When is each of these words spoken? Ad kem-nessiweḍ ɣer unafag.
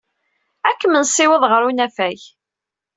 Ad 0.69 0.75
kem-nessiweḍ 0.79 1.43
ɣer 1.47 1.61
unafag. 1.69 2.19